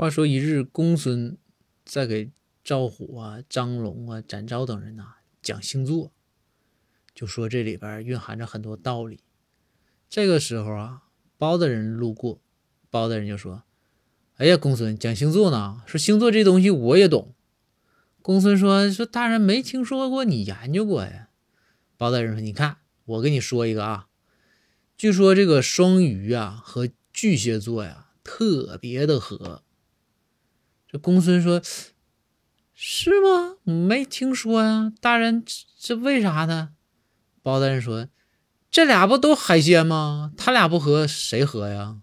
[0.00, 1.36] 话说一日，公孙
[1.84, 2.30] 在给
[2.64, 6.10] 赵虎啊、张龙啊、展昭等人呐讲星座，
[7.14, 9.20] 就说这里边蕴含着很多道理。
[10.08, 11.02] 这个时候啊，
[11.36, 12.40] 包大人路过，
[12.88, 13.64] 包大人就说
[14.40, 17.34] ：“哎呀，公孙讲星座呢，说星座这东西我也懂。”
[18.22, 21.28] 公孙说：“说大人没听说过你研究过呀？”
[21.98, 24.08] 包大人说：“你看，我跟你说一个啊，
[24.96, 29.62] 据说这个双鱼啊和巨蟹座呀特别的合。”
[30.90, 31.62] 这公孙说
[32.74, 33.56] ：“是吗？
[33.62, 35.44] 没听说呀，大人，
[35.78, 36.70] 这为啥呢？”
[37.42, 38.08] 包大人说
[38.72, 40.32] ：“这俩不都海鲜吗？
[40.36, 41.98] 他俩不喝，谁喝呀？”